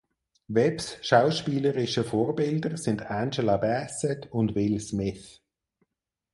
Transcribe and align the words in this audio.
Webbs 0.47 0.97
schauspielerische 1.03 2.03
Vorbilder 2.03 2.75
sind 2.75 3.05
Angela 3.11 3.57
Bassett 3.57 4.25
und 4.31 4.55
Will 4.55 4.79
Smith. 4.79 5.43